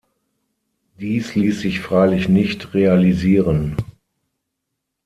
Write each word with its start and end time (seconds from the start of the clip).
Dies 0.99 1.35
ließ 1.35 1.59
sich 1.61 1.79
freilich 1.79 2.27
nicht 2.27 2.73
realisieren. 2.73 3.77